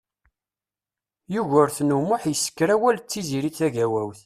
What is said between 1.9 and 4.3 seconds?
U Muḥ isekker awal d Tiziri Tagawawt.